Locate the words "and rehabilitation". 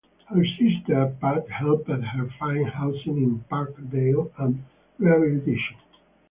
4.39-5.77